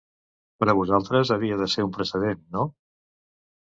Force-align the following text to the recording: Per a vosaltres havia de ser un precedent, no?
Per 0.63 0.67
a 0.73 0.75
vosaltres 0.79 1.33
havia 1.37 1.61
de 1.61 1.71
ser 1.77 1.87
un 1.91 1.95
precedent, 2.01 2.45
no? 2.61 2.69